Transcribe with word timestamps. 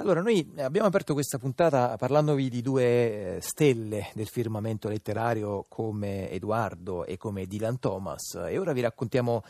Allora, 0.00 0.22
noi 0.22 0.50
abbiamo 0.56 0.86
aperto 0.86 1.12
questa 1.12 1.36
puntata 1.36 1.94
parlandovi 1.98 2.48
di 2.48 2.62
due 2.62 3.36
eh, 3.36 3.40
stelle 3.42 4.08
del 4.14 4.28
firmamento 4.28 4.88
letterario 4.88 5.66
come 5.68 6.30
Edoardo 6.30 7.04
e 7.04 7.18
come 7.18 7.44
Dylan 7.44 7.78
Thomas 7.78 8.32
e 8.48 8.56
ora 8.56 8.72
vi 8.72 8.80
raccontiamo 8.80 9.42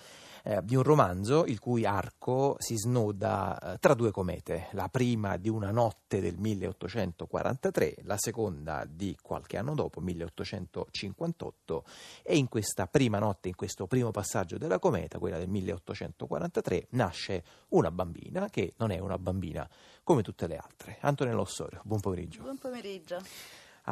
eh, 0.45 0.61
di 0.63 0.77
un 0.77 0.83
romanzo 0.83 1.45
il 1.45 1.59
cui 1.59 1.85
arco 1.85 2.57
si 2.59 2.77
snoda 2.77 3.59
eh, 3.59 3.79
tra 3.79 3.95
due 3.95 4.11
comete, 4.11 4.69
la 4.73 4.89
prima 4.89 5.37
di 5.37 5.49
una 5.49 5.71
notte 5.71 6.21
del 6.21 6.37
1843, 6.39 7.97
la 8.03 8.17
seconda 8.19 8.85
di 8.89 9.17
qualche 9.21 9.57
anno 9.57 9.75
dopo, 9.75 10.01
1858, 10.01 11.85
e 12.23 12.37
in 12.37 12.49
questa 12.49 12.87
prima 12.87 13.19
notte, 13.19 13.49
in 13.49 13.55
questo 13.55 13.87
primo 13.87 14.11
passaggio 14.11 14.59
della 14.59 14.79
cometa, 14.79 15.19
quella 15.19 15.39
del 15.39 15.49
1843, 15.49 16.87
nasce 16.91 17.45
una 17.69 17.91
bambina 17.91 18.49
che 18.49 18.75
non 18.79 18.91
è 18.91 18.99
una 18.99 19.19
bambina 19.19 19.69
come 20.03 20.23
tutte 20.23 20.47
le 20.47 20.57
altre. 20.57 20.99
Antonello 21.01 21.43
Ossorio, 21.43 21.81
buon 21.85 22.01
pomeriggio. 22.01 22.43
Buon 22.43 22.59
pomeriggio 22.59 23.19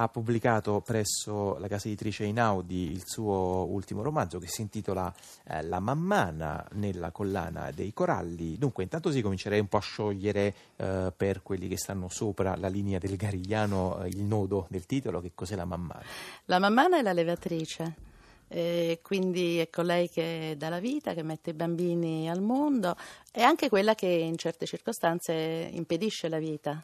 ha 0.00 0.08
pubblicato 0.08 0.80
presso 0.80 1.58
la 1.58 1.66
casa 1.66 1.88
editrice 1.88 2.24
Inaudi 2.24 2.90
il 2.92 3.02
suo 3.04 3.66
ultimo 3.68 4.02
romanzo 4.02 4.38
che 4.38 4.46
si 4.46 4.60
intitola 4.60 5.12
eh, 5.44 5.62
La 5.64 5.80
mammana 5.80 6.64
nella 6.74 7.10
collana 7.10 7.72
dei 7.72 7.92
coralli. 7.92 8.56
Dunque, 8.56 8.84
intanto 8.84 9.10
si 9.10 9.20
comincerei 9.20 9.58
un 9.58 9.66
po' 9.66 9.78
a 9.78 9.80
sciogliere 9.80 10.54
eh, 10.76 11.12
per 11.16 11.42
quelli 11.42 11.66
che 11.66 11.76
stanno 11.76 12.08
sopra 12.08 12.54
la 12.54 12.68
linea 12.68 12.98
del 12.98 13.16
Garigliano 13.16 14.04
eh, 14.04 14.08
il 14.08 14.22
nodo 14.22 14.66
del 14.70 14.86
titolo, 14.86 15.20
che 15.20 15.32
cos'è 15.34 15.56
la 15.56 15.64
mammana? 15.64 16.04
La 16.44 16.60
mammana 16.60 16.98
è 16.98 17.02
la 17.02 17.12
levatrice. 17.12 18.06
Eh, 18.50 19.00
quindi 19.02 19.58
è 19.58 19.68
colei 19.68 20.08
che 20.08 20.54
dà 20.56 20.68
la 20.68 20.78
vita, 20.78 21.12
che 21.12 21.24
mette 21.24 21.50
i 21.50 21.54
bambini 21.54 22.30
al 22.30 22.40
mondo, 22.40 22.96
è 23.32 23.42
anche 23.42 23.68
quella 23.68 23.96
che 23.96 24.06
in 24.06 24.38
certe 24.38 24.64
circostanze 24.64 25.68
impedisce 25.72 26.28
la 26.28 26.38
vita. 26.38 26.82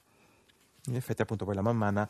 In 0.86 0.96
effetti, 0.96 1.22
appunto, 1.22 1.46
poi 1.46 1.54
la 1.54 1.62
mammana 1.62 2.02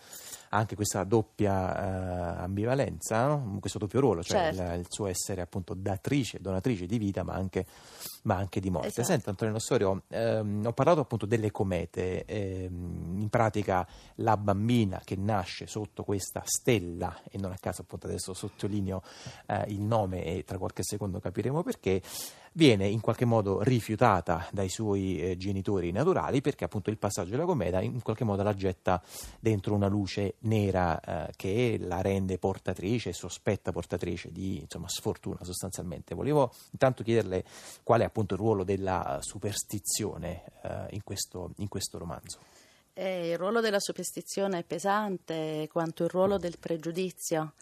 ha 0.48 0.56
anche 0.56 0.74
questa 0.74 1.04
doppia 1.04 2.38
eh, 2.38 2.42
ambivalenza, 2.42 3.26
no? 3.28 3.58
questo 3.60 3.78
doppio 3.78 4.00
ruolo, 4.00 4.22
cioè 4.22 4.52
certo. 4.52 4.72
il, 4.72 4.80
il, 4.80 4.86
suo 4.88 5.06
essere 5.06 5.42
appunto 5.42 5.74
datrice, 5.74 6.40
donatrice 6.40 6.84
di 6.86 6.98
vita, 6.98 7.22
ma 7.22 7.34
anche, 7.34 7.66
ma 8.22 8.34
anche 8.34 8.58
di 8.58 8.70
morte. 8.70 8.88
Esatto. 8.88 9.06
Senta, 9.06 9.30
Antonio 9.30 9.52
Nostorio, 9.54 10.02
ehm, 10.08 10.66
ho 10.66 10.72
parlato 10.72 11.00
appunto 11.00 11.24
delle 11.24 11.52
comete, 11.52 12.24
ehm, 12.24 13.20
in 13.20 13.28
pratica 13.28 13.86
la 14.16 14.36
bambina 14.36 15.00
che 15.04 15.14
nasce 15.14 15.68
sotto 15.68 16.02
questa 16.02 16.42
stella, 16.44 17.16
e 17.30 17.38
non 17.38 17.52
a 17.52 17.56
caso 17.60 17.82
appunto 17.82 18.06
adesso 18.08 18.34
sottolineo 18.34 19.02
eh, 19.46 19.66
il 19.68 19.82
nome 19.82 20.24
e 20.24 20.42
tra 20.42 20.58
qualche 20.58 20.82
secondo 20.82 21.20
capiremo 21.20 21.62
perché 21.62 22.02
viene 22.56 22.86
in 22.86 23.00
qualche 23.00 23.24
modo 23.24 23.62
rifiutata 23.62 24.46
dai 24.52 24.68
suoi 24.68 25.20
eh, 25.20 25.36
genitori 25.36 25.90
naturali 25.90 26.40
perché 26.40 26.64
appunto 26.64 26.90
il 26.90 26.98
passaggio 26.98 27.30
della 27.30 27.44
cometa 27.44 27.80
in 27.80 28.00
qualche 28.02 28.24
modo 28.24 28.42
la 28.42 28.54
getta 28.54 29.02
dentro 29.40 29.74
una 29.74 29.88
luce 29.88 30.34
nera 30.40 31.00
eh, 31.00 31.32
che 31.36 31.78
la 31.80 32.00
rende 32.00 32.38
portatrice, 32.38 33.12
sospetta 33.12 33.72
portatrice 33.72 34.30
di 34.30 34.60
insomma, 34.60 34.88
sfortuna 34.88 35.42
sostanzialmente. 35.42 36.14
Volevo 36.14 36.52
intanto 36.70 37.02
chiederle 37.02 37.44
qual 37.82 38.02
è 38.02 38.04
appunto 38.04 38.34
il 38.34 38.40
ruolo 38.40 38.62
della 38.64 39.18
superstizione 39.20 40.44
eh, 40.62 40.86
in, 40.90 41.02
questo, 41.02 41.50
in 41.56 41.68
questo 41.68 41.98
romanzo. 41.98 42.38
Eh, 42.92 43.30
il 43.30 43.38
ruolo 43.38 43.60
della 43.60 43.80
superstizione 43.80 44.58
è 44.58 44.62
pesante 44.62 45.68
quanto 45.72 46.04
il 46.04 46.10
ruolo 46.10 46.38
del 46.38 46.58
pregiudizio 46.60 47.54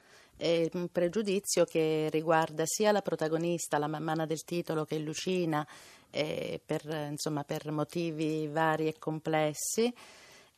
è 0.43 0.69
un 0.73 0.89
pregiudizio 0.89 1.65
che 1.65 2.09
riguarda 2.11 2.65
sia 2.67 2.91
la 2.91 3.01
protagonista, 3.01 3.79
la 3.79 3.87
mammana 3.87 4.27
del 4.27 4.43
titolo, 4.43 4.85
che 4.85 4.97
è 4.97 4.99
Lucina, 4.99 5.65
eh, 6.11 6.61
per, 6.65 6.85
insomma, 7.11 7.45
per 7.45 7.71
motivi 7.71 8.49
vari 8.49 8.89
e 8.89 8.99
complessi. 8.99 9.95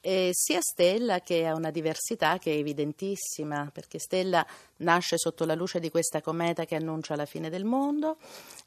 E 0.01 0.31
sia 0.33 0.61
Stella 0.63 1.21
che 1.21 1.47
ha 1.47 1.55
una 1.55 1.71
diversità 1.71 2.39
che 2.39 2.55
è 2.55 2.57
evidentissima, 2.57 3.71
perché 3.71 3.99
Stella 3.99 4.47
nasce 4.77 5.19
sotto 5.19 5.45
la 5.45 5.55
luce 5.55 5.81
di 5.81 5.91
questa 5.91 6.23
cometa 6.23 6.65
che 6.65 6.77
annuncia 6.77 7.15
la 7.15 7.27
fine 7.27 7.51
del 7.51 7.65
mondo, 7.65 8.17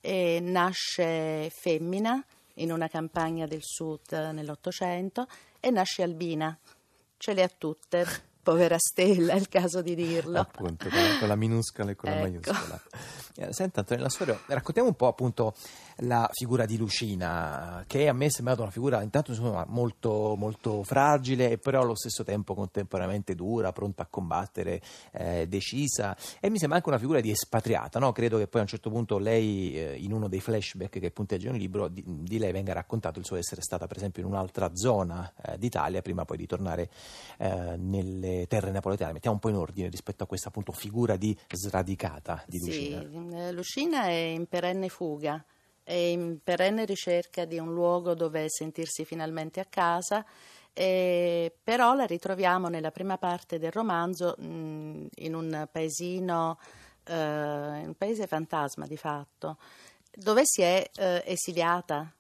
e 0.02 0.40
nasce 0.40 1.50
femmina 1.50 2.24
in 2.56 2.72
una 2.72 2.88
campagna 2.88 3.48
del 3.48 3.64
sud 3.64 4.12
nell'Ottocento 4.12 5.28
e 5.60 5.72
nasce 5.72 6.04
albina. 6.04 6.56
Ce 7.18 7.34
le 7.34 7.42
ha 7.42 7.50
tutte 7.50 8.06
povera 8.48 8.78
Stella, 8.80 9.34
è 9.34 9.36
il 9.36 9.50
caso 9.50 9.82
di 9.82 9.94
dirlo. 9.94 10.40
Appunto, 10.40 10.88
con 11.20 11.28
la 11.28 11.36
minuscola 11.36 11.92
e 11.92 11.96
con 11.96 12.10
ecco. 12.10 12.18
la 12.18 12.30
maiuscola. 12.30 12.82
Eh, 13.40 13.54
senta 13.54 13.82
Antonio 13.82 14.04
Lassorio, 14.04 14.40
raccontiamo 14.48 14.88
un 14.88 14.96
po' 14.96 15.06
appunto 15.06 15.54
la 15.98 16.28
figura 16.32 16.66
di 16.66 16.76
Lucina, 16.76 17.84
che 17.86 18.08
a 18.08 18.14
me 18.14 18.26
è 18.26 18.30
sembrata 18.30 18.64
una 18.64 18.72
figura 18.72 19.04
intanto 19.04 19.30
insomma, 19.30 19.64
molto, 19.68 20.34
molto 20.36 20.82
fragile 20.84 21.52
e 21.52 21.58
però 21.60 21.82
allo 21.82 21.96
stesso 21.96 22.24
tempo 22.24 22.56
contemporaneamente 22.56 23.36
dura, 23.36 23.72
pronta 23.72 24.04
a 24.04 24.08
combattere, 24.08 24.82
eh, 25.12 25.48
decisa 25.48 26.18
e 26.40 26.50
mi 26.50 26.58
sembra 26.58 26.78
anche 26.78 26.90
una 26.90 26.98
figura 26.98 27.20
di 27.20 27.30
espatriata, 27.30 28.00
no? 28.00 28.12
credo 28.12 28.40
che 28.40 28.48
poi 28.48 28.62
a 28.62 28.64
un 28.64 28.70
certo 28.70 28.90
punto 28.90 29.20
lei 29.20 29.76
eh, 29.76 29.96
in 29.98 30.14
uno 30.14 30.28
dei 30.28 30.40
flashback 30.40 31.00
che 31.00 31.12
punteggiano 31.12 31.56
il 31.56 31.62
libro 31.62 31.90
di, 31.90 32.04
di, 32.06 32.40
lei 32.40 32.52
venga 32.52 32.74
raccontato 32.74 33.20
il 33.20 33.26
suo 33.26 33.36
essere 33.36 33.62
stata 33.62 33.86
per 33.86 33.98
esempio 33.98 34.24
in 34.24 34.30
un'altra 34.30 34.72
zona 34.74 35.32
eh, 35.44 35.60
d'Italia 35.60 36.02
prima 36.02 36.26
poi 36.26 36.38
di 36.38 36.48
tornare 36.48 36.90
eh, 37.38 37.76
terre 38.48 38.72
napoletane, 38.72 39.14
mettiamo 39.14 39.36
un 39.36 39.42
po' 39.42 39.50
in 39.50 39.56
ordine 39.56 39.90
rispetto 39.90 40.24
a 40.24 40.28
questa 40.28 40.50
appunto 40.50 40.72
figura 40.72 41.16
di 41.16 41.36
sradicata 41.52 42.44
di 42.46 42.60
Lucina. 42.60 43.00
Sì, 43.00 43.36
eh, 43.36 43.52
Lucina 43.52 44.04
è 44.04 44.12
in 44.12 44.46
perenne 44.46 44.90
fuga 44.90 45.44
è 45.88 45.94
in 45.94 46.40
perenne 46.44 46.84
ricerca 46.84 47.46
di 47.46 47.58
un 47.58 47.74
luogo 47.74 48.14
dove 48.14 48.50
sentirsi 48.50 49.06
finalmente 49.06 49.62
a 49.62 49.66
casa, 49.70 50.26
eh, 50.74 51.56
però 51.64 51.94
la 51.96 52.06
ritroviamo 52.06 52.68
nella 52.68 52.92
prima 52.92 53.18
parte 53.18 53.58
del 53.58 53.72
romanzo 53.72 54.36
mh, 54.38 55.08
in 55.16 55.34
un 55.34 55.66
paesino, 55.72 56.60
eh, 57.06 57.14
un 57.14 57.96
paese 57.98 58.28
fantasma 58.28 58.86
di 58.86 58.98
fatto, 58.98 59.60
dove 60.14 60.42
si 60.44 60.62
è 60.62 60.90
eh, 60.94 61.24
esiliata 61.26 62.14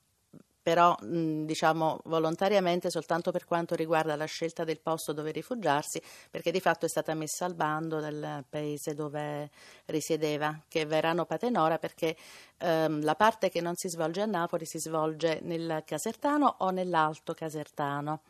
però 0.68 0.98
diciamo 1.00 2.02
volontariamente 2.08 2.90
soltanto 2.90 3.32
per 3.32 3.46
quanto 3.46 3.74
riguarda 3.74 4.18
la 4.18 4.26
scelta 4.26 4.66
del 4.66 4.82
posto 4.82 5.14
dove 5.14 5.32
rifugiarsi, 5.32 6.02
perché 6.30 6.52
di 6.52 6.60
fatto 6.60 6.86
è 6.86 6.90
stata 6.90 7.14
messa 7.14 7.46
al 7.46 7.54
bando 7.54 8.02
dal 8.02 8.44
paese 8.50 8.94
dove 8.94 9.50
risiedeva, 9.86 10.60
che 10.68 10.82
è 10.82 10.86
Verano 10.86 11.24
Patenora, 11.24 11.78
perché 11.78 12.18
ehm, 12.58 13.02
la 13.02 13.16
parte 13.16 13.48
che 13.48 13.62
non 13.62 13.76
si 13.76 13.88
svolge 13.88 14.20
a 14.20 14.26
Napoli 14.26 14.66
si 14.66 14.80
svolge 14.80 15.40
nel 15.42 15.84
Casertano 15.86 16.56
o 16.58 16.70
nell'Alto 16.72 17.34
Casertano. 17.34 18.24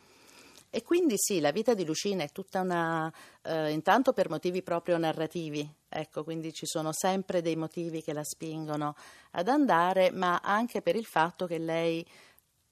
E 0.70 0.84
quindi 0.84 1.16
sì, 1.18 1.40
la 1.40 1.52
vita 1.52 1.74
di 1.74 1.86
Lucina 1.86 2.24
è 2.24 2.30
tutta 2.30 2.60
una, 2.60 3.12
eh, 3.42 3.72
intanto 3.72 4.12
per 4.14 4.30
motivi 4.30 4.62
proprio 4.62 4.98
narrativi, 4.98 5.68
ecco, 5.88 6.24
quindi 6.26 6.52
ci 6.52 6.66
sono 6.66 6.92
sempre 6.92 7.42
dei 7.42 7.56
motivi 7.56 8.04
che 8.04 8.14
la 8.14 8.24
spingono 8.24 8.94
ad 9.32 9.48
andare, 9.48 10.12
ma 10.12 10.42
anche 10.44 10.82
per 10.82 10.98
il 10.98 11.06
fatto 11.06 11.48
che 11.48 11.58
lei 11.58 12.06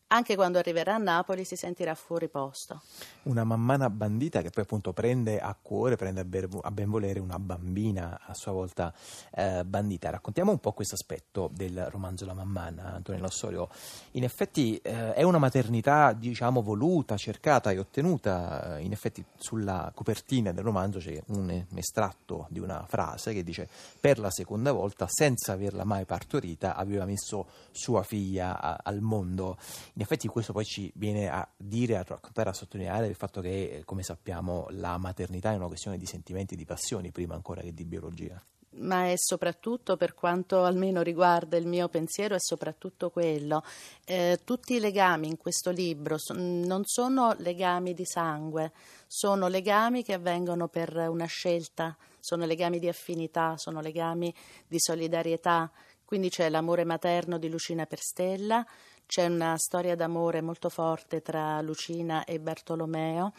anche 0.08 0.36
quando 0.36 0.60
arriverà 0.60 0.96
a 0.96 0.98
Napoli 0.98 1.44
si 1.44 1.56
sentirà 1.56 1.96
fuori 1.96 2.28
posto. 2.28 2.82
Una 3.24 3.44
mammana 3.44 3.90
bandita 3.90 4.42
che 4.42 4.52
poi 4.52 4.64
appunto 4.64 4.94
prende 4.94 5.40
a 5.40 5.56
cuore, 5.60 5.96
prende 5.96 6.22
a, 6.62 6.72
ben 6.72 6.90
volere 6.90 7.20
una 7.20 7.40
bambina 7.40 8.22
a 8.26 8.34
sua 8.34 8.52
volta 8.52 8.94
eh, 9.32 9.64
bandita. 9.66 10.12
Raccontiamo 10.12 10.52
un 10.52 10.60
po' 10.60 10.74
questo 10.74 10.96
aspetto 10.96 11.50
del 11.54 11.88
romanzo 11.90 12.26
La 12.26 12.34
mammana, 12.34 12.94
Antonello 12.94 13.26
Ossorio. 13.26 13.70
In 14.12 14.24
effetti 14.24 14.78
eh, 14.78 15.14
è 15.14 15.24
una 15.24 15.40
maternità 15.40 16.14
diciamo 16.14 16.62
voluta, 16.62 17.18
cercata 17.18 17.72
e 17.72 17.80
ottenuta. 17.80 18.78
In 18.80 18.92
effetti 18.92 19.24
sulla 19.38 19.92
copertina 19.94 20.52
del 20.52 20.64
romanzo 20.64 21.00
c'è 21.00 21.22
un 21.28 21.66
estratto 21.74 22.46
di 22.50 22.60
una 22.60 22.86
frase 22.88 23.34
che 23.34 23.44
dice 23.44 23.68
per 24.00 24.20
la 24.20 24.30
seconda 24.30 24.72
volta 24.72 25.08
senza 25.10 25.54
averla 25.54 25.84
mai 25.84 26.06
partorita 26.06 26.76
aveva 26.76 27.06
messo 27.06 27.48
sua 27.72 28.04
figlia 28.04 28.60
a, 28.60 28.80
al 28.84 29.02
mondo 29.02 29.58
in 29.96 30.02
effetti 30.02 30.28
questo 30.28 30.52
poi 30.52 30.66
ci 30.66 30.92
viene 30.96 31.30
a 31.30 31.48
dire, 31.56 31.98
a 31.98 32.04
raccontare, 32.06 32.50
a 32.50 32.54
sottolineare 32.54 33.08
il 33.08 33.16
fatto 33.16 33.40
che, 33.40 33.82
come 33.86 34.03
sappiamo, 34.03 34.68
la 34.72 34.97
maternità 34.97 35.53
è 35.53 35.56
una 35.56 35.68
questione 35.68 35.97
di 35.97 36.06
sentimenti 36.06 36.58
di 36.58 36.66
passioni 36.66 37.12
prima 37.12 37.34
ancora 37.34 37.62
che 37.62 37.74
di 37.74 37.86
biologia 37.86 38.44
ma 38.78 39.06
è 39.09 39.14
soprattutto 39.16 39.96
per 39.96 40.14
quanto 40.14 40.64
almeno 40.64 41.02
riguarda 41.02 41.58
il 41.58 41.68
mio 41.68 41.88
pensiero, 41.88 42.36
è 42.36 42.40
soprattutto 42.40 43.09
quello. 43.09 43.64
Eh, 44.03 44.40
tutti 44.44 44.76
i 44.76 44.80
legami 44.80 45.28
in 45.28 45.38
questo 45.38 45.72
libro 45.72 46.18
so, 46.18 46.34
non 46.34 46.82
sono 46.86 47.36
legami 47.38 47.94
di 47.94 48.06
sangue, 48.06 48.74
sono 49.08 49.48
legami 49.48 50.03
che 50.03 50.14
avvengono 50.14 50.68
per 50.68 50.94
una 51.09 51.26
scelta, 51.26 51.96
sono 52.20 52.46
legami 52.46 52.80
di 52.80 52.88
affinità, 52.88 53.56
sono 53.58 53.80
legami 53.82 54.34
di 54.68 54.80
solidarietà. 54.80 55.72
Quindi 56.03 56.30
c'è 56.30 56.50
l'amore 56.50 56.84
materno 56.84 57.40
di 57.40 57.50
Lucina 57.50 57.86
per 57.86 58.00
Stella, 58.00 58.66
c'è 59.05 59.25
una 59.28 59.55
storia 59.57 59.96
d'amore 59.96 60.41
molto 60.41 60.69
forte 60.69 61.22
tra 61.22 61.61
Lucina 61.61 62.23
e 62.25 62.40
Bartolomeo, 62.40 63.34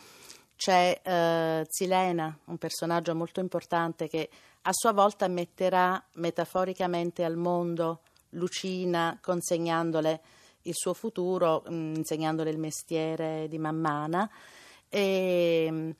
c'è 0.57 1.01
eh, 1.03 1.67
Zilena, 1.69 2.37
un 2.47 2.57
personaggio 2.57 3.15
molto 3.15 3.41
importante 3.41 4.09
che 4.09 4.29
a 4.63 4.73
sua 4.73 4.93
volta 4.93 5.29
metterà 5.29 6.03
metaforicamente 6.15 7.25
al 7.25 7.37
mondo 7.37 8.01
Lucina 8.31 9.19
consegnandole 9.21 10.21
il 10.63 10.75
suo 10.75 10.95
futuro 10.95 11.63
mh, 11.67 11.75
mm, 11.75 11.95
insegnandole 11.95 12.51
il 12.51 12.59
mestiere 12.59 13.47
di 13.49 13.59
man 13.59 13.77
mano. 13.77 14.31
E, 14.89 15.95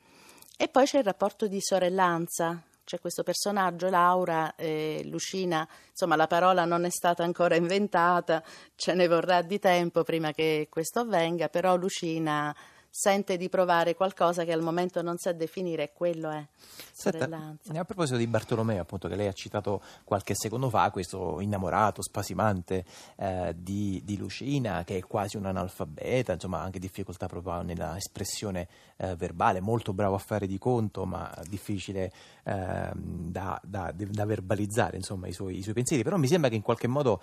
e 0.57 0.67
poi 0.67 0.85
c'è 0.85 0.99
il 0.99 1.03
rapporto 1.03 1.47
di 1.47 1.61
sorellanza 1.61 2.61
c'è 2.87 3.01
questo 3.01 3.21
personaggio, 3.21 3.89
Laura, 3.89 4.55
eh, 4.55 5.01
Lucina, 5.03 5.67
insomma 5.89 6.15
la 6.15 6.25
parola 6.25 6.63
non 6.63 6.85
è 6.85 6.89
stata 6.89 7.21
ancora 7.21 7.57
inventata, 7.57 8.41
ce 8.75 8.93
ne 8.93 9.09
vorrà 9.09 9.41
di 9.41 9.59
tempo 9.59 10.03
prima 10.03 10.31
che 10.31 10.67
questo 10.69 11.01
avvenga, 11.01 11.49
però 11.49 11.75
Lucina 11.75 12.55
sente 12.99 13.37
di 13.37 13.47
provare 13.47 13.93
qualcosa 13.93 14.43
che 14.43 14.51
al 14.51 14.63
momento 14.63 15.03
non 15.03 15.19
sa 15.19 15.31
definire 15.31 15.91
quello 15.93 16.31
è 16.31 16.43
sorellanza. 16.91 17.71
a 17.71 17.85
proposito 17.85 18.17
di 18.17 18.25
Bartolomeo, 18.25 18.81
appunto, 18.81 19.07
che 19.07 19.15
lei 19.15 19.27
ha 19.27 19.33
citato 19.33 19.83
qualche 20.03 20.33
secondo 20.33 20.67
fa, 20.71 20.89
questo 20.89 21.39
innamorato, 21.39 22.01
spasimante 22.01 22.83
eh, 23.17 23.53
di, 23.55 24.01
di, 24.03 24.17
Lucina, 24.17 24.83
che 24.83 24.97
è 24.97 25.01
quasi 25.03 25.37
un 25.37 25.45
analfabeta, 25.45 26.33
insomma, 26.33 26.61
ha 26.61 26.63
anche 26.63 26.79
difficoltà 26.79 27.27
proprio 27.27 27.61
nella 27.61 27.95
espressione 27.95 28.67
eh, 28.95 29.15
verbale, 29.15 29.59
molto 29.59 29.93
bravo 29.93 30.15
a 30.15 30.19
fare 30.19 30.47
di 30.47 30.57
conto, 30.57 31.05
ma 31.05 31.31
difficile 31.47 32.11
eh, 32.45 32.89
da, 32.95 33.61
da, 33.63 33.93
da, 33.95 34.25
verbalizzare, 34.25 34.97
insomma, 34.97 35.27
i 35.27 35.33
suoi, 35.33 35.59
i 35.59 35.61
suoi 35.61 35.75
pensieri. 35.75 36.01
Però 36.01 36.17
mi 36.17 36.27
sembra 36.27 36.49
che 36.49 36.55
in 36.55 36.63
qualche 36.63 36.87
modo 36.87 37.21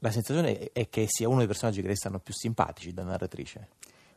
la 0.00 0.10
sensazione 0.10 0.70
è 0.72 0.88
che 0.88 1.06
sia 1.06 1.28
uno 1.28 1.38
dei 1.38 1.46
personaggi 1.46 1.82
che 1.82 1.86
restano 1.86 2.18
più 2.18 2.34
simpatici 2.34 2.92
da 2.92 3.04
narratrice. 3.04 3.68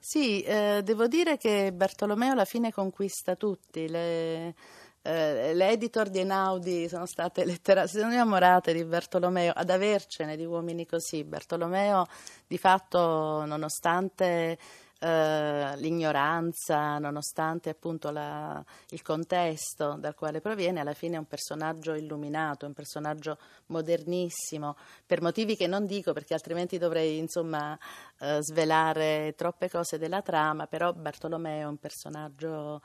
Sì, 0.07 0.43
eh, 0.43 0.81
devo 0.83 1.07
dire 1.07 1.35
che 1.35 1.73
Bartolomeo 1.73 2.33
alla 2.33 2.45
fine 2.45 2.71
conquista 2.71 3.35
tutti. 3.35 3.89
Le, 3.89 4.53
eh, 5.01 5.51
le 5.55 5.69
editor 5.71 6.09
di 6.09 6.19
Enaudi 6.19 6.87
sono 6.87 7.07
state 7.07 7.43
letteralmente 7.43 7.97
sono 7.99 8.13
innamorate 8.13 8.71
di 8.71 8.85
Bartolomeo, 8.85 9.51
ad 9.55 9.71
avercene 9.71 10.37
di 10.37 10.45
uomini 10.45 10.85
così. 10.85 11.23
Bartolomeo, 11.23 12.05
di 12.45 12.59
fatto, 12.59 13.45
nonostante 13.45 14.59
eh, 15.05 15.77
l'ignoranza, 15.77 16.97
nonostante 16.97 17.69
appunto 17.69 18.09
la, 18.09 18.63
il 18.89 19.01
contesto 19.03 19.97
dal 19.99 20.15
quale 20.15 20.41
proviene, 20.41 20.79
alla 20.79 20.93
fine 20.93 21.15
è 21.15 21.19
un 21.19 21.27
personaggio 21.27 21.93
illuminato, 21.93 22.65
un 22.65 22.73
personaggio 22.73 23.37
modernissimo, 23.67 24.75
per 25.05 25.21
motivi 25.21 25.55
che 25.55 25.67
non 25.67 25.85
dico 25.85 26.11
perché 26.13 26.33
altrimenti 26.33 26.79
dovrei 26.79 27.17
insomma 27.17 27.77
eh, 28.19 28.39
svelare 28.41 29.33
troppe 29.37 29.69
cose 29.69 29.99
della 29.99 30.21
trama, 30.23 30.65
però 30.65 30.91
Bartolomeo 30.93 31.59
è 31.61 31.69
un 31.69 31.77
personaggio 31.77 32.81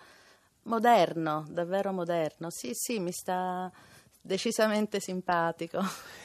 moderno, 0.64 1.46
davvero 1.48 1.90
moderno. 1.92 2.48
Sì, 2.50 2.70
sì, 2.74 2.98
mi 3.00 3.12
sta 3.12 3.70
decisamente 4.20 5.00
simpatico. 5.00 5.80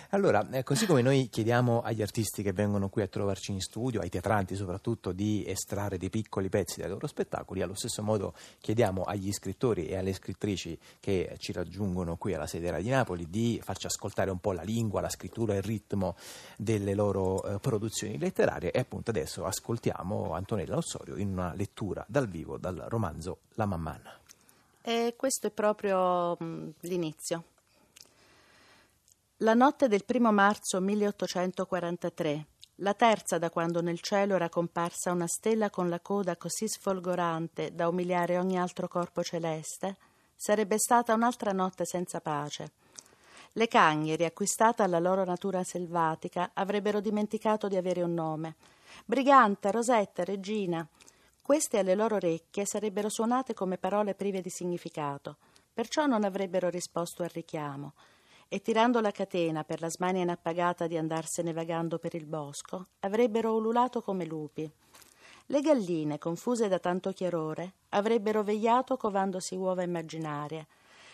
Allora, 0.09 0.47
eh, 0.51 0.63
così 0.63 0.85
come 0.85 1.01
noi 1.01 1.27
chiediamo 1.29 1.81
agli 1.81 2.01
artisti 2.01 2.43
che 2.43 2.53
vengono 2.53 2.89
qui 2.89 3.01
a 3.01 3.07
trovarci 3.07 3.51
in 3.51 3.59
studio, 3.59 4.01
ai 4.01 4.09
teatranti 4.09 4.55
soprattutto, 4.55 5.11
di 5.11 5.43
estrarre 5.45 5.97
dei 5.97 6.09
piccoli 6.09 6.47
pezzi 6.47 6.79
dai 6.79 6.89
loro 6.89 7.07
spettacoli, 7.07 7.61
allo 7.61 7.73
stesso 7.73 8.01
modo 8.03 8.33
chiediamo 8.59 9.03
agli 9.03 9.31
scrittori 9.31 9.87
e 9.87 9.97
alle 9.97 10.13
scrittrici 10.13 10.77
che 10.99 11.35
ci 11.39 11.51
raggiungono 11.51 12.17
qui 12.17 12.33
alla 12.33 12.47
sede 12.47 12.81
di 12.81 12.89
Napoli 12.89 13.29
di 13.29 13.59
farci 13.63 13.87
ascoltare 13.87 14.31
un 14.31 14.39
po' 14.39 14.51
la 14.51 14.63
lingua, 14.63 15.01
la 15.01 15.09
scrittura 15.09 15.53
e 15.53 15.57
il 15.57 15.63
ritmo 15.63 16.15
delle 16.57 16.93
loro 16.93 17.43
eh, 17.43 17.59
produzioni 17.59 18.17
letterarie 18.17 18.71
e 18.71 18.79
appunto 18.79 19.09
adesso 19.09 19.45
ascoltiamo 19.45 20.33
Antonella 20.33 20.77
Ossorio 20.77 21.15
in 21.17 21.29
una 21.29 21.53
lettura 21.55 22.05
dal 22.07 22.27
vivo 22.27 22.57
dal 22.57 22.85
romanzo 22.87 23.39
La 23.55 23.65
Mammanna. 23.65 24.19
E 24.81 25.15
questo 25.17 25.47
è 25.47 25.51
proprio 25.51 26.35
mh, 26.39 26.73
l'inizio. 26.81 27.43
La 29.39 29.53
notte 29.53 29.89
del 29.89 30.05
primo 30.05 30.31
marzo 30.31 30.79
1843, 30.79 32.45
la 32.75 32.93
terza 32.93 33.37
da 33.37 33.49
quando 33.49 33.81
nel 33.81 33.99
cielo 33.99 34.35
era 34.35 34.47
comparsa 34.47 35.11
una 35.11 35.27
stella 35.27 35.69
con 35.69 35.89
la 35.89 35.99
coda 35.99 36.37
così 36.37 36.69
sfolgorante 36.69 37.75
da 37.75 37.89
umiliare 37.89 38.37
ogni 38.37 38.57
altro 38.57 38.87
corpo 38.87 39.23
celeste, 39.23 39.97
sarebbe 40.37 40.79
stata 40.79 41.13
un'altra 41.13 41.51
notte 41.51 41.83
senza 41.83 42.21
pace. 42.21 42.71
Le 43.51 43.67
cagne, 43.67 44.15
riacquistate 44.15 44.83
alla 44.83 44.99
loro 44.99 45.25
natura 45.25 45.65
selvatica, 45.65 46.51
avrebbero 46.53 47.01
dimenticato 47.01 47.67
di 47.67 47.75
avere 47.75 48.03
un 48.03 48.13
nome. 48.13 48.55
Briganta, 49.03 49.69
Rosetta, 49.69 50.23
Regina. 50.23 50.87
Queste 51.41 51.79
alle 51.79 51.95
loro 51.95 52.15
orecchie 52.15 52.65
sarebbero 52.65 53.09
suonate 53.09 53.53
come 53.53 53.77
parole 53.77 54.15
prive 54.15 54.39
di 54.39 54.49
significato, 54.49 55.35
perciò 55.73 56.05
non 56.05 56.23
avrebbero 56.23 56.69
risposto 56.69 57.21
al 57.21 57.29
richiamo 57.33 57.91
e 58.47 58.61
tirando 58.61 59.01
la 59.01 59.11
catena 59.11 59.63
per 59.63 59.81
la 59.81 59.89
smania 59.89 60.21
inappagata 60.21 60.87
di 60.87 60.97
andarsene 60.97 61.53
vagando 61.53 61.97
per 61.97 62.15
il 62.15 62.25
bosco, 62.25 62.87
avrebbero 62.99 63.53
ululato 63.53 64.01
come 64.01 64.25
lupi. 64.25 64.69
Le 65.47 65.61
galline, 65.61 66.17
confuse 66.17 66.67
da 66.67 66.79
tanto 66.79 67.11
chiarore, 67.11 67.73
avrebbero 67.89 68.43
vegliato 68.43 68.97
covandosi 68.97 69.55
uova 69.55 69.83
immaginarie. 69.83 70.67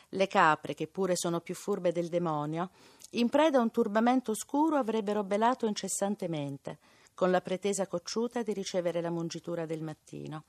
Le 0.09 0.27
capre, 0.27 0.73
che 0.73 0.87
pure 0.87 1.15
sono 1.15 1.39
più 1.39 1.55
furbe 1.55 1.91
del 1.91 2.07
demonio, 2.07 2.69
in 3.11 3.27
preda 3.27 3.57
a 3.57 3.61
un 3.61 3.71
turbamento 3.71 4.31
oscuro 4.31 4.77
avrebbero 4.77 5.23
belato 5.23 5.65
incessantemente, 5.65 6.77
con 7.13 7.29
la 7.29 7.41
pretesa 7.41 7.87
cocciuta 7.87 8.41
di 8.41 8.53
ricevere 8.53 9.01
la 9.01 9.09
mungitura 9.09 9.65
del 9.65 9.81
mattino. 9.81 10.43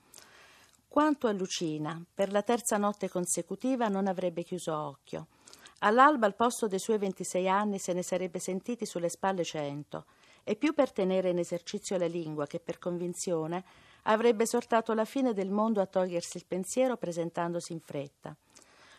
Quanto 0.87 1.27
a 1.27 1.31
Lucina, 1.31 2.01
per 2.13 2.31
la 2.31 2.41
terza 2.41 2.77
notte 2.77 3.09
consecutiva 3.09 3.87
non 3.87 4.07
avrebbe 4.07 4.43
chiuso 4.43 4.77
occhio. 4.77 5.27
All'alba, 5.85 6.25
al 6.25 6.35
posto 6.35 6.67
dei 6.67 6.79
suoi 6.79 6.97
26 6.97 7.49
anni, 7.49 7.77
se 7.77 7.91
ne 7.91 8.03
sarebbe 8.03 8.39
sentiti 8.39 8.85
sulle 8.85 9.09
spalle 9.09 9.43
cento, 9.43 10.05
e 10.45 10.55
più 10.55 10.73
per 10.73 10.93
tenere 10.93 11.29
in 11.29 11.39
esercizio 11.39 11.97
la 11.97 12.05
lingua 12.05 12.47
che 12.47 12.61
per 12.61 12.79
convinzione 12.79 13.63
avrebbe 14.03 14.43
esortato 14.43 14.93
la 14.93 15.03
fine 15.03 15.33
del 15.33 15.49
mondo 15.49 15.81
a 15.81 15.85
togliersi 15.85 16.37
il 16.37 16.45
pensiero 16.47 16.95
presentandosi 16.95 17.73
in 17.73 17.81
fretta. 17.81 18.33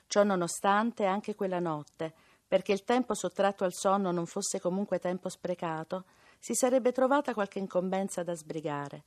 Ciò 0.07 0.25
nonostante, 0.25 1.07
anche 1.07 1.35
quella 1.35 1.59
notte, 1.59 2.13
perché 2.47 2.73
il 2.73 2.85
tempo 2.85 3.15
sottratto 3.15 3.65
al 3.65 3.73
sonno 3.73 4.11
non 4.11 4.27
fosse 4.27 4.61
comunque 4.61 4.99
tempo 4.99 5.31
sprecato, 5.31 6.05
si 6.39 6.55
sarebbe 6.55 6.93
trovata 6.93 7.33
qualche 7.33 7.59
incombenza 7.59 8.23
da 8.23 8.35
sbrigare. 8.35 9.05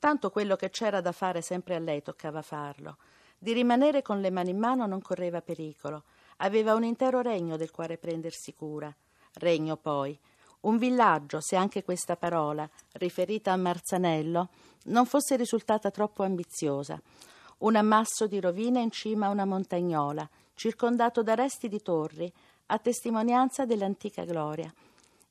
Tanto 0.00 0.30
quello 0.30 0.56
che 0.56 0.70
c'era 0.70 1.00
da 1.00 1.12
fare 1.12 1.42
sempre 1.42 1.76
a 1.76 1.78
lei 1.78 2.02
toccava 2.02 2.42
farlo. 2.42 2.96
Di 3.38 3.52
rimanere 3.52 4.02
con 4.02 4.20
le 4.20 4.30
mani 4.30 4.50
in 4.50 4.58
mano 4.58 4.84
non 4.86 5.00
correva 5.00 5.40
pericolo, 5.40 6.02
Aveva 6.42 6.74
un 6.74 6.84
intero 6.84 7.20
regno 7.20 7.56
del 7.56 7.70
quale 7.70 7.98
prendersi 7.98 8.54
cura. 8.54 8.94
Regno 9.34 9.76
poi. 9.76 10.18
Un 10.60 10.78
villaggio, 10.78 11.40
se 11.40 11.56
anche 11.56 11.82
questa 11.82 12.16
parola, 12.16 12.68
riferita 12.92 13.52
a 13.52 13.56
Marzanello, 13.56 14.48
non 14.84 15.06
fosse 15.06 15.36
risultata 15.36 15.90
troppo 15.90 16.22
ambiziosa. 16.22 17.00
Un 17.58 17.76
ammasso 17.76 18.26
di 18.26 18.40
rovine 18.40 18.80
in 18.80 18.90
cima 18.90 19.26
a 19.26 19.30
una 19.30 19.44
montagnola, 19.44 20.28
circondato 20.54 21.22
da 21.22 21.34
resti 21.34 21.68
di 21.68 21.80
torri, 21.82 22.32
a 22.66 22.78
testimonianza 22.78 23.66
dell'antica 23.66 24.24
gloria. 24.24 24.72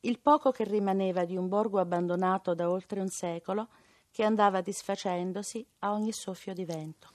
Il 0.01 0.19
poco 0.19 0.51
che 0.51 0.63
rimaneva 0.63 1.25
di 1.25 1.36
un 1.36 1.48
borgo 1.48 1.79
abbandonato 1.79 2.53
da 2.53 2.69
oltre 2.69 3.00
un 3.00 3.10
secolo, 3.10 3.67
che 4.12 4.24
andava 4.24 4.62
disfacendosi 4.62 5.65
a 5.79 5.91
ogni 5.91 6.12
soffio 6.12 6.53
di 6.53 6.65
vento. 6.65 7.07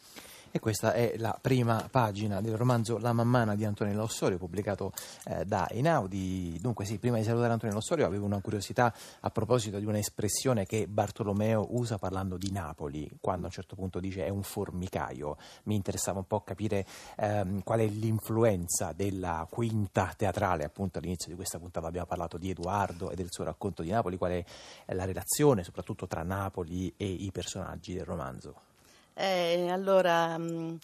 E 0.56 0.60
questa 0.60 0.92
è 0.92 1.14
la 1.16 1.36
prima 1.40 1.88
pagina 1.90 2.40
del 2.40 2.56
romanzo 2.56 2.98
La 2.98 3.12
mammana 3.12 3.56
di 3.56 3.64
Antonello 3.64 4.04
Ossorio, 4.04 4.38
pubblicato 4.38 4.92
eh, 5.24 5.44
da 5.44 5.68
Einaudi. 5.68 6.60
Dunque, 6.60 6.84
sì, 6.84 6.98
prima 6.98 7.16
di 7.16 7.24
salutare 7.24 7.54
Antonello 7.54 7.78
Ossorio 7.78 8.06
avevo 8.06 8.24
una 8.24 8.40
curiosità 8.40 8.94
a 9.18 9.30
proposito 9.30 9.80
di 9.80 9.84
un'espressione 9.84 10.64
che 10.64 10.86
Bartolomeo 10.86 11.66
usa 11.70 11.98
parlando 11.98 12.36
di 12.36 12.52
Napoli, 12.52 13.10
quando 13.20 13.42
a 13.42 13.46
un 13.46 13.50
certo 13.52 13.74
punto 13.74 13.98
dice 13.98 14.26
è 14.26 14.28
un 14.28 14.44
formicaio. 14.44 15.38
Mi 15.64 15.74
interessava 15.74 16.20
un 16.20 16.28
po' 16.28 16.42
capire 16.42 16.86
ehm, 17.16 17.64
qual 17.64 17.80
è 17.80 17.86
l'influenza 17.86 18.92
della 18.92 19.44
quinta 19.50 20.14
teatrale, 20.16 20.62
appunto 20.62 20.98
all'inizio 20.98 21.30
di 21.30 21.34
questa 21.34 21.58
puntata 21.58 21.88
abbiamo 21.88 22.06
parlato 22.06 22.38
di 22.38 22.50
Edoardo 22.50 23.10
e 23.10 23.16
del 23.16 23.26
suo 23.28 23.42
racconto 23.42 23.82
di 23.82 23.90
Napoli, 23.90 24.16
qual 24.16 24.30
è 24.30 24.44
la 24.94 25.04
relazione 25.04 25.64
soprattutto 25.64 26.06
tra 26.06 26.22
Napoli 26.22 26.94
e 26.96 27.06
i 27.06 27.32
personaggi 27.32 27.92
del 27.92 28.04
romanzo. 28.04 28.72
Eh, 29.14 29.68
allora, 29.70 30.36
mh, 30.36 30.44
mm, 30.44 30.76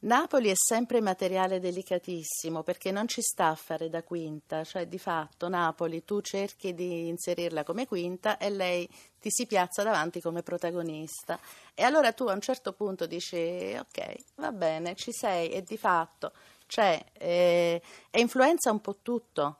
Napoli 0.00 0.50
è 0.50 0.54
sempre 0.54 1.00
materiale 1.00 1.58
delicatissimo 1.58 2.62
perché 2.62 2.90
non 2.90 3.08
ci 3.08 3.22
sta 3.22 3.48
a 3.48 3.54
fare 3.54 3.88
da 3.88 4.02
quinta, 4.02 4.64
cioè 4.64 4.86
di 4.86 4.98
fatto 4.98 5.48
Napoli 5.48 6.04
tu 6.04 6.20
cerchi 6.20 6.74
di 6.74 7.08
inserirla 7.08 7.64
come 7.64 7.86
quinta 7.86 8.38
e 8.38 8.50
lei 8.50 8.88
ti 9.18 9.30
si 9.30 9.46
piazza 9.46 9.82
davanti 9.82 10.20
come 10.20 10.42
protagonista. 10.42 11.38
E 11.74 11.82
allora 11.82 12.12
tu 12.12 12.24
a 12.24 12.34
un 12.34 12.40
certo 12.40 12.72
punto 12.72 13.06
dici 13.06 13.76
ok, 13.78 14.14
va 14.36 14.52
bene, 14.52 14.94
ci 14.94 15.12
sei 15.12 15.50
e 15.50 15.62
di 15.62 15.76
fatto 15.76 16.32
c'è 16.66 17.02
eh, 17.12 17.80
e 18.10 18.20
influenza 18.20 18.70
un 18.70 18.80
po' 18.80 18.96
tutto 19.02 19.58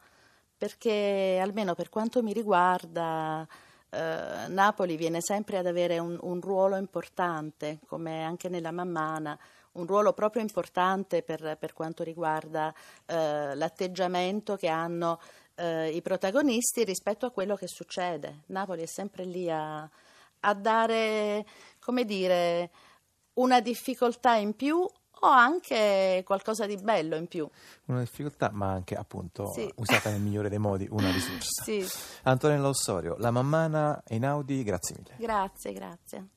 perché 0.56 1.38
almeno 1.40 1.74
per 1.74 1.88
quanto 1.88 2.22
mi 2.22 2.32
riguarda 2.32 3.46
eh, 3.96 4.48
Napoli 4.48 4.96
viene 4.96 5.22
sempre 5.22 5.56
ad 5.56 5.66
avere 5.66 5.98
un, 5.98 6.18
un, 6.20 6.40
ruolo 6.40 6.76
importante, 6.76 7.78
come 7.86 8.22
anche 8.22 8.50
nella 8.50 8.70
Mammana, 8.70 9.38
un 9.72 9.86
ruolo 9.86 10.12
proprio 10.12 10.42
importante 10.42 11.22
per, 11.22 11.56
per 11.58 11.72
quanto 11.72 12.02
riguarda 12.02 12.74
eh, 13.06 13.54
l'atteggiamento 13.54 14.56
che 14.56 14.68
hanno 14.68 15.18
eh, 15.54 15.88
i 15.90 16.02
protagonisti 16.02 16.84
rispetto 16.84 17.24
a 17.24 17.30
quello 17.30 17.56
che 17.56 17.68
succede. 17.68 18.42
Napoli 18.46 18.82
è 18.82 18.86
sempre 18.86 19.24
lì 19.24 19.50
a, 19.50 19.88
a 20.40 20.54
dare, 20.54 21.46
come 21.78 22.04
dire, 22.04 22.70
una 23.34 23.60
difficoltà 23.60 24.34
in 24.34 24.54
più 24.54 24.86
o 25.20 25.26
anche 25.28 26.22
qualcosa 26.24 26.66
di 26.66 26.76
bello 26.76 27.16
in 27.16 27.26
più. 27.26 27.48
Una 27.86 28.00
difficoltà, 28.00 28.50
ma 28.52 28.70
anche 28.70 28.94
appunto 28.94 29.52
sì. 29.52 29.70
usata 29.76 30.10
nel 30.10 30.20
migliore 30.20 30.48
dei 30.48 30.58
modi, 30.58 30.86
una 30.90 31.10
risorsa. 31.10 31.62
sì. 31.64 31.86
Antonella 32.24 32.68
Ossorio, 32.68 33.16
la 33.18 33.30
mammana 33.30 34.02
Einaudi, 34.06 34.62
grazie 34.62 34.96
mille. 34.98 35.14
Grazie, 35.18 35.72
grazie. 35.72 36.28